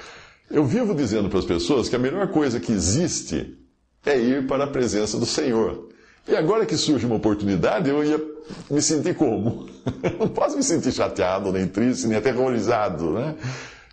eu 0.50 0.64
vivo 0.64 0.94
dizendo 0.94 1.28
para 1.28 1.40
as 1.40 1.46
pessoas 1.46 1.90
que 1.90 1.96
a 1.96 2.00
melhor 2.00 2.28
coisa 2.30 2.60
que 2.60 2.72
existe 2.72 3.58
é 4.06 4.18
ir 4.18 4.48
para 4.48 4.66
a 4.66 4.68
presença 4.68 5.18
do 5.18 5.26
Senhor. 5.26 5.90
E 6.28 6.36
agora 6.36 6.66
que 6.66 6.78
surge 6.78 7.06
uma 7.06 7.16
oportunidade, 7.16 7.90
eu 7.90 8.04
ia 8.04 8.24
me 8.70 8.82
sentir 8.82 9.16
como? 9.16 9.68
não 10.20 10.28
posso 10.28 10.56
me 10.56 10.64
sentir 10.64 10.92
chateado, 10.92 11.52
nem 11.52 11.68
triste, 11.68 12.08
nem 12.08 12.18
aterrorizado, 12.18 13.12
né? 13.12 13.36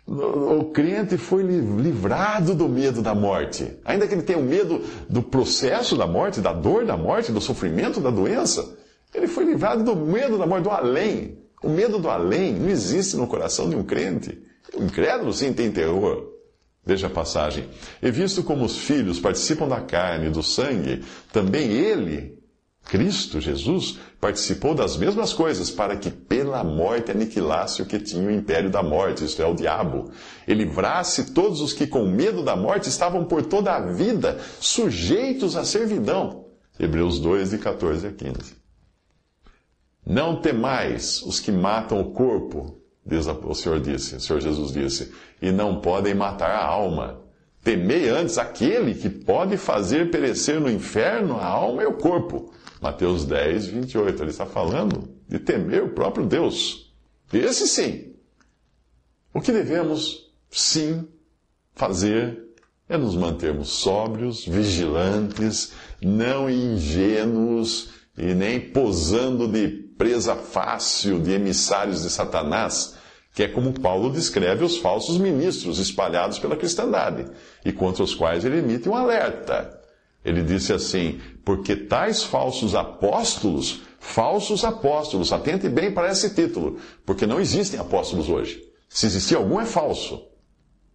O 0.05 0.65
crente 0.65 1.17
foi 1.17 1.43
livrado 1.43 2.53
do 2.53 2.67
medo 2.67 3.01
da 3.01 3.15
morte. 3.15 3.77
Ainda 3.85 4.05
que 4.05 4.13
ele 4.13 4.21
tenha 4.21 4.37
o 4.37 4.43
medo 4.43 4.81
do 5.09 5.23
processo 5.23 5.95
da 5.95 6.05
morte, 6.05 6.41
da 6.41 6.51
dor 6.51 6.85
da 6.85 6.97
morte, 6.97 7.31
do 7.31 7.39
sofrimento 7.39 8.01
da 8.01 8.09
doença, 8.09 8.77
ele 9.13 9.27
foi 9.27 9.45
livrado 9.45 9.83
do 9.83 9.95
medo 9.95 10.37
da 10.37 10.45
morte, 10.45 10.63
do 10.63 10.69
além. 10.71 11.37
O 11.63 11.69
medo 11.69 11.99
do 11.99 12.09
além 12.09 12.53
não 12.53 12.69
existe 12.69 13.15
no 13.15 13.27
coração 13.27 13.69
de 13.69 13.75
um 13.75 13.83
crente. 13.83 14.37
O 14.75 14.83
incrédulo 14.83 15.31
sim 15.31 15.53
tem 15.53 15.71
terror. 15.71 16.33
Veja 16.85 17.07
a 17.07 17.09
passagem. 17.09 17.69
E 18.01 18.11
visto 18.11 18.43
como 18.43 18.65
os 18.65 18.77
filhos 18.77 19.19
participam 19.19 19.69
da 19.69 19.79
carne 19.79 20.27
e 20.27 20.31
do 20.31 20.43
sangue, 20.43 21.01
também 21.31 21.71
ele, 21.71 22.37
Cristo, 22.85 23.39
Jesus, 23.39 23.97
participou 24.19 24.75
das 24.75 24.97
mesmas 24.97 25.33
coisas 25.33 25.71
para 25.71 25.95
que 25.95 26.11
pela 26.11 26.63
morte 26.63 27.11
aniquilasse 27.11 27.81
o 27.81 27.85
que 27.85 27.99
tinha 27.99 28.27
o 28.27 28.31
império 28.31 28.69
da 28.69 28.83
morte, 28.83 29.23
isto 29.23 29.41
é, 29.41 29.45
o 29.45 29.55
diabo, 29.55 30.11
e 30.47 30.53
livrasse 30.53 31.31
todos 31.31 31.61
os 31.61 31.73
que 31.73 31.87
com 31.87 32.05
medo 32.05 32.43
da 32.43 32.55
morte 32.55 32.89
estavam 32.89 33.23
por 33.25 33.43
toda 33.43 33.73
a 33.73 33.79
vida 33.79 34.39
sujeitos 34.59 35.55
à 35.55 35.63
servidão. 35.63 36.45
Hebreus 36.79 37.19
2, 37.19 37.51
de 37.51 37.57
14 37.57 38.07
a 38.07 38.11
15. 38.11 38.55
Não 40.05 40.41
temais 40.41 41.21
os 41.21 41.39
que 41.39 41.51
matam 41.51 42.01
o 42.01 42.11
corpo, 42.11 42.79
o 43.45 43.53
Senhor 43.53 43.79
disse, 43.79 44.15
o 44.15 44.19
Senhor 44.19 44.41
Jesus 44.41 44.71
disse, 44.71 45.13
e 45.41 45.51
não 45.51 45.79
podem 45.79 46.13
matar 46.13 46.51
a 46.51 46.65
alma. 46.65 47.21
Temei 47.63 48.09
antes 48.09 48.37
aquele 48.37 48.93
que 48.93 49.09
pode 49.09 49.55
fazer 49.55 50.11
perecer 50.11 50.59
no 50.59 50.69
inferno 50.69 51.37
a 51.37 51.45
alma 51.45 51.83
e 51.83 51.85
o 51.85 51.93
corpo. 51.93 52.52
Mateus 52.83 53.23
10, 53.23 53.67
28. 53.67 54.21
Ele 54.21 54.29
está 54.29 54.45
falando 54.45 55.07
de 55.25 55.39
temer 55.39 55.83
o 55.83 55.93
próprio 55.93 56.25
Deus. 56.25 56.93
Esse 57.31 57.65
sim. 57.65 58.13
O 59.33 59.39
que 59.39 59.53
devemos, 59.53 60.29
sim, 60.51 61.07
fazer 61.73 62.43
é 62.89 62.97
nos 62.97 63.15
mantermos 63.15 63.69
sóbrios, 63.69 64.45
vigilantes, 64.45 65.71
não 66.01 66.49
ingênuos 66.49 67.91
e 68.17 68.35
nem 68.35 68.59
posando 68.59 69.47
de 69.47 69.69
presa 69.97 70.35
fácil 70.35 71.21
de 71.21 71.31
emissários 71.31 72.03
de 72.03 72.09
Satanás, 72.09 72.95
que 73.33 73.43
é 73.43 73.47
como 73.47 73.79
Paulo 73.79 74.11
descreve 74.11 74.65
os 74.65 74.77
falsos 74.77 75.17
ministros 75.17 75.79
espalhados 75.79 76.37
pela 76.37 76.57
cristandade 76.57 77.25
e 77.63 77.71
contra 77.71 78.03
os 78.03 78.13
quais 78.13 78.43
ele 78.43 78.59
emite 78.59 78.89
um 78.89 78.93
alerta. 78.93 79.82
Ele 80.23 80.41
disse 80.41 80.71
assim: 80.71 81.19
porque 81.43 81.75
tais 81.75 82.23
falsos 82.23 82.75
apóstolos, 82.75 83.81
falsos 83.99 84.63
apóstolos, 84.63 85.33
atente 85.33 85.67
bem 85.67 85.93
para 85.93 86.11
esse 86.11 86.33
título, 86.33 86.79
porque 87.05 87.27
não 87.27 87.39
existem 87.39 87.79
apóstolos 87.79 88.29
hoje. 88.29 88.61
Se 88.87 89.05
existir 89.05 89.35
algum, 89.35 89.59
é 89.59 89.65
falso. 89.65 90.27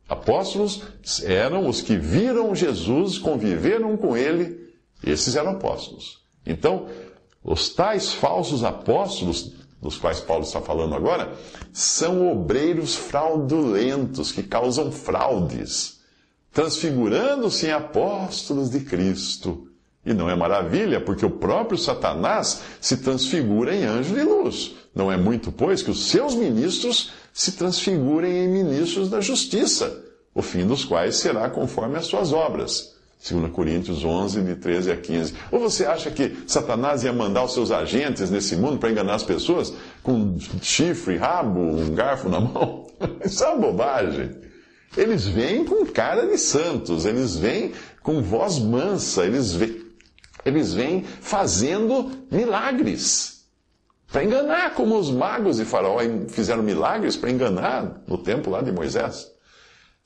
Apóstolos 0.08 0.82
eram 1.24 1.68
os 1.68 1.82
que 1.82 1.96
viram 1.96 2.54
Jesus, 2.54 3.18
conviveram 3.18 3.96
com 3.96 4.16
ele, 4.16 4.72
esses 5.04 5.36
eram 5.36 5.52
apóstolos. 5.52 6.20
Então, 6.46 6.86
os 7.44 7.68
tais 7.74 8.12
falsos 8.12 8.64
apóstolos, 8.64 9.52
dos 9.82 9.98
quais 9.98 10.20
Paulo 10.20 10.44
está 10.44 10.62
falando 10.62 10.94
agora, 10.94 11.34
são 11.72 12.32
obreiros 12.32 12.94
fraudulentos 12.94 14.32
que 14.32 14.42
causam 14.42 14.90
fraudes 14.90 15.97
transfigurando-se 16.58 17.68
em 17.68 17.70
apóstolos 17.70 18.68
de 18.68 18.80
Cristo. 18.80 19.68
E 20.04 20.12
não 20.12 20.28
é 20.28 20.34
maravilha, 20.34 21.00
porque 21.00 21.24
o 21.24 21.30
próprio 21.30 21.78
Satanás 21.78 22.62
se 22.80 22.96
transfigura 22.96 23.72
em 23.72 23.84
anjo 23.84 24.12
de 24.12 24.22
luz. 24.22 24.74
Não 24.92 25.12
é 25.12 25.16
muito, 25.16 25.52
pois, 25.52 25.82
que 25.82 25.90
os 25.92 26.08
seus 26.08 26.34
ministros 26.34 27.12
se 27.32 27.52
transfigurem 27.52 28.38
em 28.38 28.48
ministros 28.48 29.08
da 29.08 29.20
justiça, 29.20 30.04
o 30.34 30.42
fim 30.42 30.66
dos 30.66 30.84
quais 30.84 31.18
será 31.18 31.48
conforme 31.48 31.96
as 31.96 32.06
suas 32.06 32.32
obras. 32.32 32.92
2 33.30 33.52
Coríntios 33.52 34.04
11, 34.04 34.42
de 34.42 34.56
13 34.56 34.90
a 34.90 34.96
15. 34.96 35.34
Ou 35.52 35.60
você 35.60 35.86
acha 35.86 36.10
que 36.10 36.38
Satanás 36.44 37.04
ia 37.04 37.12
mandar 37.12 37.44
os 37.44 37.54
seus 37.54 37.70
agentes 37.70 38.30
nesse 38.30 38.56
mundo 38.56 38.78
para 38.78 38.90
enganar 38.90 39.14
as 39.14 39.22
pessoas 39.22 39.72
com 40.02 40.36
chifre, 40.60 41.18
rabo, 41.18 41.60
um 41.60 41.94
garfo 41.94 42.28
na 42.28 42.40
mão? 42.40 42.88
Isso 43.24 43.44
é 43.44 43.48
uma 43.48 43.58
bobagem. 43.58 44.47
Eles 44.96 45.26
vêm 45.26 45.64
com 45.64 45.86
cara 45.86 46.26
de 46.26 46.38
santos, 46.38 47.04
eles 47.04 47.36
vêm 47.36 47.72
com 48.02 48.22
voz 48.22 48.58
mansa, 48.58 49.24
eles 49.24 49.52
vêm, 49.52 49.84
eles 50.44 50.72
vêm 50.72 51.04
fazendo 51.04 52.10
milagres. 52.30 53.44
Para 54.10 54.24
enganar, 54.24 54.74
como 54.74 54.96
os 54.98 55.10
magos 55.10 55.58
de 55.58 55.66
Faraó 55.66 55.98
fizeram 56.28 56.62
milagres 56.62 57.16
para 57.16 57.30
enganar 57.30 58.02
no 58.06 58.16
tempo 58.16 58.50
lá 58.50 58.62
de 58.62 58.72
Moisés. 58.72 59.30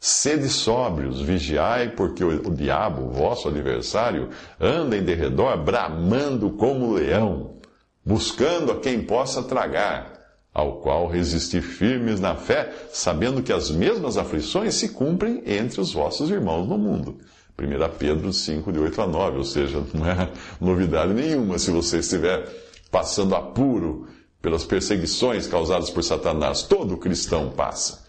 Sede 0.01 0.49
sóbrios, 0.49 1.21
vigiai, 1.21 1.91
porque 1.91 2.25
o, 2.25 2.49
o 2.49 2.53
diabo, 2.53 3.11
vosso 3.11 3.47
adversário, 3.47 4.31
anda 4.61 4.97
em 4.97 5.05
derredor, 5.05 5.57
bramando 5.57 6.51
como 6.51 6.95
leão, 6.95 7.59
buscando 8.05 8.73
a 8.73 8.81
quem 8.81 9.05
possa 9.05 9.45
tragar, 9.45 10.13
ao 10.53 10.81
qual 10.81 11.09
resistir 11.09 11.63
firmes 11.63 12.21
na 12.21 12.35
fé, 12.35 12.73
sabendo 12.93 13.43
que 13.43 13.53
as 13.53 13.71
mesmas 13.71 14.17
aflições 14.17 14.75
se 14.75 14.91
cumprem 14.91 15.43
entre 15.47 15.81
os 15.81 15.93
vossos 15.93 16.31
irmãos 16.31 16.69
no 16.69 16.77
mundo. 16.77 17.19
1 17.59 17.97
Pedro 17.99 18.33
5, 18.33 18.73
de 18.73 18.79
8 18.79 19.03
a 19.03 19.07
9, 19.07 19.39
ou 19.39 19.45
seja, 19.45 19.83
não 19.95 20.07
é 20.07 20.31
novidade 20.61 21.15
nenhuma 21.15 21.59
se 21.59 21.71
você 21.71 21.99
estiver 21.99 22.47
passando 22.91 23.35
apuro 23.35 24.07
pelas 24.41 24.65
perseguições 24.65 25.47
causadas 25.47 25.89
por 25.89 26.03
Satanás. 26.03 26.63
Todo 26.63 26.99
cristão 26.99 27.51
passa. 27.51 28.03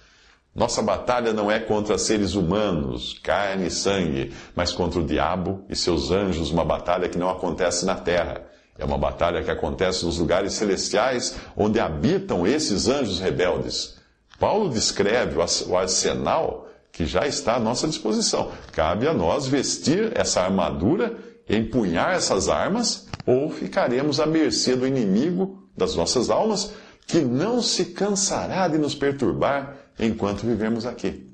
Nossa 0.56 0.82
batalha 0.82 1.34
não 1.34 1.50
é 1.50 1.60
contra 1.60 1.98
seres 1.98 2.36
humanos, 2.36 3.20
carne 3.24 3.68
e 3.68 3.72
sangue, 3.72 4.34
mas 4.56 4.72
contra 4.72 5.00
o 5.00 5.06
diabo 5.06 5.66
e 5.70 5.76
seus 5.76 6.12
anjos, 6.12 6.52
uma 6.52 6.64
batalha 6.64 7.10
que 7.10 7.18
não 7.18 7.30
acontece 7.30 7.86
na 7.86 7.96
terra. 7.96 8.53
É 8.78 8.86
uma 8.86 8.98
batalha 8.98 9.44
que 9.44 9.52
acontece 9.52 10.06
nos 10.06 10.18
lugares 10.18 10.54
celestiais, 10.54 11.36
onde 11.56 11.80
habitam 11.80 12.46
esses 12.46 12.88
anjos 12.88 13.20
rebeldes. 13.20 13.96
Paulo 14.40 14.70
descreve 14.70 15.38
o 15.38 15.78
arsenal 15.78 16.68
que 16.92 17.06
já 17.06 17.26
está 17.28 17.56
à 17.56 17.60
nossa 17.60 17.88
disposição. 17.88 18.52
Cabe 18.72 19.08
a 19.08 19.14
nós 19.14 19.48
vestir 19.48 20.12
essa 20.16 20.42
armadura, 20.42 21.18
empunhar 21.50 22.16
essas 22.16 22.50
armas, 22.50 23.08
ou 23.26 23.50
ficaremos 23.50 24.20
à 24.20 24.26
mercê 24.26 24.76
do 24.76 24.86
inimigo 24.86 25.64
das 25.76 25.96
nossas 25.96 26.30
almas, 26.30 26.74
que 27.08 27.20
não 27.20 27.62
se 27.62 27.86
cansará 27.86 28.68
de 28.68 28.78
nos 28.78 28.96
perturbar 28.96 29.78
enquanto 30.00 30.46
vivemos 30.46 30.86
aqui. 30.86 31.30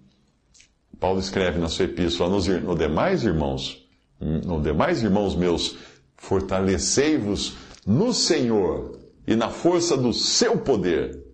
Paulo 0.99 1.19
escreve 1.19 1.59
na 1.59 1.69
sua 1.69 1.85
epístola, 1.85 2.29
nos 2.29 2.47
no 2.47 2.75
demais 2.75 3.23
irmãos, 3.23 3.85
no 4.19 4.61
demais 4.61 5.01
irmãos 5.01 5.35
meus, 5.35 5.77
fortalecei-vos 6.19 7.57
no 7.85 8.13
Senhor 8.13 8.99
e 9.25 9.35
na 9.35 9.49
força 9.49 9.97
do 9.97 10.13
seu 10.13 10.57
poder. 10.57 11.25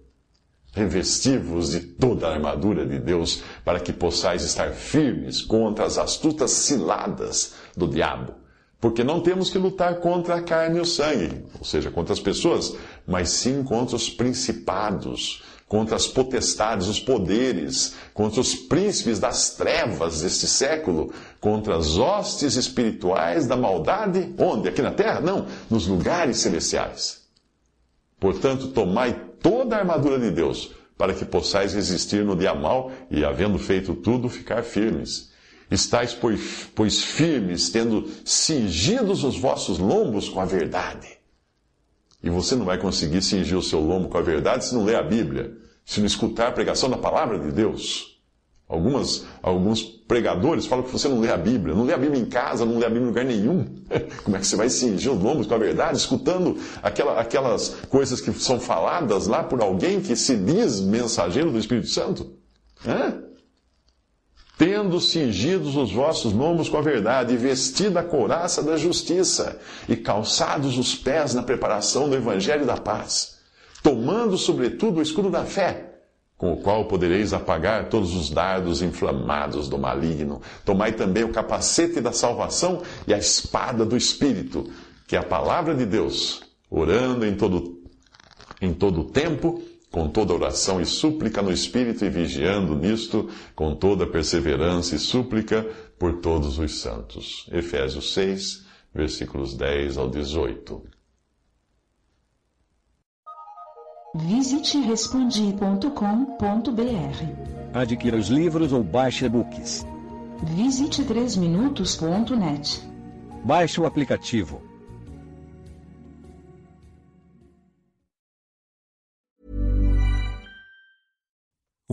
Revesti-vos 0.73 1.71
de 1.71 1.79
toda 1.79 2.27
a 2.27 2.33
armadura 2.33 2.85
de 2.85 2.99
Deus, 2.99 3.41
para 3.63 3.79
que 3.79 3.93
possais 3.93 4.43
estar 4.43 4.71
firmes 4.71 5.41
contra 5.41 5.85
as 5.85 5.97
astutas 5.97 6.51
ciladas 6.51 7.53
do 7.75 7.87
diabo. 7.87 8.33
Porque 8.79 9.03
não 9.03 9.21
temos 9.21 9.49
que 9.49 9.57
lutar 9.57 9.99
contra 9.99 10.35
a 10.35 10.41
carne 10.41 10.77
e 10.77 10.81
o 10.81 10.85
sangue, 10.85 11.45
ou 11.57 11.65
seja, 11.65 11.89
contra 11.89 12.13
as 12.13 12.19
pessoas, 12.19 12.75
mas 13.07 13.29
sim 13.29 13.63
contra 13.63 13.95
os 13.95 14.09
principados, 14.09 15.41
contra 15.67 15.95
as 15.95 16.07
potestades, 16.07 16.87
os 16.87 16.99
poderes, 16.99 17.95
contra 18.13 18.39
os 18.39 18.53
príncipes 18.53 19.19
das 19.19 19.55
trevas 19.55 20.21
deste 20.21 20.47
século, 20.47 21.11
contra 21.39 21.75
as 21.75 21.97
hostes 21.97 22.55
espirituais 22.55 23.47
da 23.47 23.57
maldade, 23.57 24.33
onde? 24.37 24.69
Aqui 24.69 24.81
na 24.81 24.91
terra? 24.91 25.21
Não, 25.21 25.47
nos 25.69 25.87
lugares 25.87 26.37
celestiais. 26.37 27.23
Portanto, 28.19 28.67
tomai 28.67 29.19
toda 29.41 29.75
a 29.75 29.79
armadura 29.79 30.19
de 30.19 30.31
Deus, 30.31 30.71
para 30.97 31.13
que 31.13 31.25
possais 31.25 31.73
resistir 31.73 32.23
no 32.23 32.35
dia 32.35 32.53
mal 32.53 32.91
e, 33.11 33.25
havendo 33.25 33.59
feito 33.59 33.95
tudo, 33.95 34.29
ficar 34.29 34.63
firmes. 34.63 35.31
Estais, 35.69 36.13
pois, 36.13 37.03
firmes, 37.03 37.69
tendo 37.69 38.09
cingidos 38.23 39.23
os 39.23 39.37
vossos 39.37 39.79
lombos 39.79 40.29
com 40.29 40.39
a 40.39 40.45
verdade 40.45 41.15
e 42.25 42.29
você 42.31 42.55
não 42.55 42.65
vai 42.65 42.79
conseguir 42.79 43.21
cingir 43.21 43.55
o 43.55 43.61
seu 43.61 43.79
lombo 43.79 44.09
com 44.09 44.17
a 44.17 44.21
verdade 44.21 44.65
se 44.65 44.73
não 44.73 44.83
ler 44.83 44.95
a 44.95 45.03
Bíblia, 45.03 45.55
se 45.85 45.99
não 45.99 46.07
escutar 46.07 46.47
a 46.47 46.51
pregação 46.51 46.89
da 46.89 46.97
palavra 46.97 47.37
de 47.37 47.51
Deus. 47.51 48.19
Algumas, 48.67 49.23
alguns 49.43 49.83
pregadores 49.83 50.65
falam 50.65 50.83
que 50.83 50.91
você 50.91 51.07
não 51.07 51.19
lê 51.19 51.31
a 51.31 51.37
Bíblia, 51.37 51.75
não 51.75 51.83
lê 51.83 51.93
a 51.93 51.97
Bíblia 51.99 52.19
em 52.19 52.25
casa, 52.25 52.65
não 52.65 52.79
lê 52.79 52.85
a 52.87 52.89
Bíblia 52.89 53.03
em 53.03 53.09
lugar 53.09 53.25
nenhum. 53.25 53.63
Como 54.25 54.35
é 54.35 54.39
que 54.39 54.47
você 54.47 54.55
vai 54.55 54.69
cingir 54.69 55.11
os 55.11 55.21
lombos 55.21 55.45
com 55.45 55.53
a 55.53 55.59
verdade, 55.59 55.99
escutando 55.99 56.57
aquela, 56.81 57.21
aquelas 57.21 57.75
coisas 57.89 58.19
que 58.19 58.33
são 58.33 58.59
faladas 58.59 59.27
lá 59.27 59.43
por 59.43 59.61
alguém 59.61 60.01
que 60.01 60.15
se 60.15 60.35
diz 60.35 60.81
mensageiro 60.81 61.51
do 61.51 61.59
Espírito 61.59 61.89
Santo? 61.89 62.31
Hã? 62.83 63.24
Tendo 64.57 64.99
cingidos 65.01 65.75
os 65.75 65.91
vossos 65.91 66.31
lombos 66.31 66.69
com 66.69 66.77
a 66.77 66.81
verdade, 66.81 67.33
e 67.33 67.37
vestida 67.37 67.99
a 67.99 68.03
couraça 68.03 68.63
da 68.63 68.77
justiça, 68.77 69.59
e 69.87 69.95
calçados 69.95 70.77
os 70.77 70.95
pés 70.95 71.33
na 71.33 71.43
preparação 71.43 72.09
do 72.09 72.15
evangelho 72.15 72.65
da 72.65 72.77
paz, 72.77 73.37
tomando 73.83 74.37
sobretudo 74.37 74.99
o 74.99 75.01
escudo 75.01 75.29
da 75.29 75.43
fé, 75.43 75.91
com 76.37 76.53
o 76.53 76.57
qual 76.57 76.85
podereis 76.85 77.33
apagar 77.33 77.89
todos 77.89 78.13
os 78.13 78.29
dardos 78.29 78.81
inflamados 78.81 79.69
do 79.69 79.77
maligno. 79.77 80.41
Tomai 80.65 80.91
também 80.91 81.23
o 81.23 81.31
capacete 81.31 82.01
da 82.01 82.11
salvação 82.11 82.81
e 83.07 83.13
a 83.13 83.17
espada 83.17 83.85
do 83.85 83.95
Espírito, 83.95 84.69
que 85.07 85.15
é 85.15 85.19
a 85.19 85.23
palavra 85.23 85.73
de 85.73 85.85
Deus, 85.85 86.41
orando 86.69 87.25
em 87.25 87.35
todo 87.35 87.75
em 88.61 88.73
todo 88.73 89.03
tempo 89.03 89.61
com 89.95 90.09
toda 90.09 90.33
oração 90.33 90.81
e 90.81 90.85
súplica 90.85 91.41
no 91.41 91.49
Espírito 91.49 92.03
e 92.03 92.09
vigiando 92.09 92.75
nisto 92.75 93.29
com 93.55 93.73
toda 93.73 94.05
perseverança 94.05 94.93
e 94.93 94.99
súplica 94.99 95.63
por 95.97 96.19
todos 96.19 96.59
os 96.59 96.81
santos. 96.81 97.47
Efésios 97.49 98.13
6, 98.13 98.65
versículos 98.93 99.55
10 99.55 99.97
ao 99.97 100.09
18. 100.09 100.83
Visite 104.15 104.79
respondi.com.br. 104.79 105.87
Adquira 107.73 108.17
os 108.17 108.27
livros 108.27 108.73
ou 108.73 108.83
baixe 108.83 109.23
e-books. 109.23 109.85
Visite 110.43 111.05
3minutos.net. 111.05 112.81
Baixe 113.45 113.79
o 113.79 113.85
aplicativo 113.85 114.74